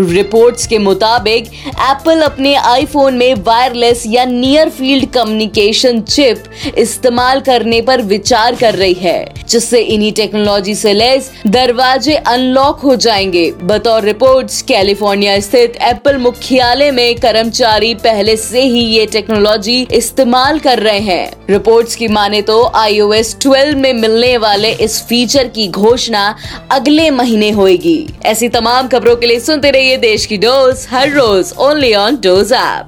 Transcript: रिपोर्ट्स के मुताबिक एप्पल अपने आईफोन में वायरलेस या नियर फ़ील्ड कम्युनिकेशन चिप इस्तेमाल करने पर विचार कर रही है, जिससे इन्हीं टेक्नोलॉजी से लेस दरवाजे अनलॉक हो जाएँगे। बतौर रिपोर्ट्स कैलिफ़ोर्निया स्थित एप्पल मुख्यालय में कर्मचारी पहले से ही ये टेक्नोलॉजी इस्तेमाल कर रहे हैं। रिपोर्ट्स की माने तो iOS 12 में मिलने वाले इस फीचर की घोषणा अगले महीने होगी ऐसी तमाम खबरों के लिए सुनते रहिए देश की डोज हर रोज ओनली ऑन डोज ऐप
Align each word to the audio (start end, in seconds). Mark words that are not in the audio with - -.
रिपोर्ट्स 0.00 0.66
के 0.66 0.78
मुताबिक 0.78 1.46
एप्पल 1.68 2.20
अपने 2.20 2.54
आईफोन 2.54 3.14
में 3.14 3.34
वायरलेस 3.46 4.04
या 4.06 4.24
नियर 4.24 4.68
फ़ील्ड 4.68 5.06
कम्युनिकेशन 5.12 6.00
चिप 6.00 6.44
इस्तेमाल 6.78 7.40
करने 7.40 7.80
पर 7.80 8.02
विचार 8.02 8.54
कर 8.54 8.74
रही 8.74 8.94
है, 8.94 9.34
जिससे 9.48 9.80
इन्हीं 9.80 10.12
टेक्नोलॉजी 10.12 10.74
से 10.74 10.92
लेस 10.92 11.30
दरवाजे 11.46 12.14
अनलॉक 12.14 12.80
हो 12.80 12.94
जाएँगे। 12.96 13.50
बतौर 13.62 14.02
रिपोर्ट्स 14.02 14.60
कैलिफ़ोर्निया 14.62 15.38
स्थित 15.40 15.76
एप्पल 15.82 16.16
मुख्यालय 16.18 16.90
में 16.90 17.14
कर्मचारी 17.16 17.94
पहले 17.94 18.36
से 18.36 18.62
ही 18.62 18.80
ये 18.80 19.06
टेक्नोलॉजी 19.06 19.80
इस्तेमाल 19.92 20.58
कर 20.58 20.78
रहे 20.78 21.00
हैं। 21.00 21.32
रिपोर्ट्स 21.50 21.96
की 21.96 22.08
माने 22.08 22.42
तो 22.42 22.60
iOS 22.78 23.34
12 23.36 23.74
में 23.74 23.92
मिलने 23.92 24.36
वाले 24.38 24.72
इस 24.80 25.00
फीचर 25.02 25.48
की 25.48 25.68
घोषणा 25.68 26.34
अगले 26.70 27.10
महीने 27.10 27.50
होगी 27.50 27.98
ऐसी 28.24 28.48
तमाम 28.48 28.88
खबरों 28.88 29.16
के 29.16 29.26
लिए 29.26 29.40
सुनते 29.40 29.70
रहिए 29.70 29.89
देश 29.96 30.26
की 30.26 30.36
डोज 30.36 30.86
हर 30.90 31.10
रोज 31.10 31.52
ओनली 31.58 31.94
ऑन 31.94 32.16
डोज 32.16 32.52
ऐप 32.52 32.78